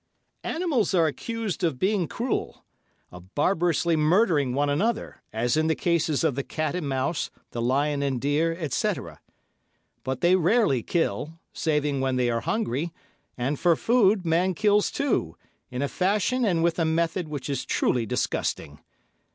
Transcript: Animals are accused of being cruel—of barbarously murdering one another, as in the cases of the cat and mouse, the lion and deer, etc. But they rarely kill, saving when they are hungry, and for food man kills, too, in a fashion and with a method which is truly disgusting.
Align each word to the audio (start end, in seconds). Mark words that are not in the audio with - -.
Animals 0.43 0.95
are 0.95 1.05
accused 1.05 1.63
of 1.63 1.77
being 1.77 2.07
cruel—of 2.07 3.35
barbarously 3.35 3.95
murdering 3.95 4.55
one 4.55 4.67
another, 4.67 5.21
as 5.31 5.55
in 5.55 5.67
the 5.67 5.75
cases 5.75 6.23
of 6.23 6.33
the 6.33 6.41
cat 6.41 6.73
and 6.73 6.89
mouse, 6.89 7.29
the 7.51 7.61
lion 7.61 8.01
and 8.01 8.19
deer, 8.19 8.51
etc. 8.55 9.19
But 10.03 10.21
they 10.21 10.35
rarely 10.35 10.81
kill, 10.81 11.37
saving 11.53 12.01
when 12.01 12.15
they 12.15 12.31
are 12.31 12.41
hungry, 12.41 12.91
and 13.37 13.59
for 13.59 13.75
food 13.75 14.25
man 14.25 14.55
kills, 14.55 14.89
too, 14.89 15.37
in 15.69 15.83
a 15.83 15.87
fashion 15.87 16.45
and 16.45 16.63
with 16.63 16.79
a 16.79 16.83
method 16.85 17.27
which 17.27 17.47
is 17.47 17.63
truly 17.63 18.07
disgusting. 18.07 18.79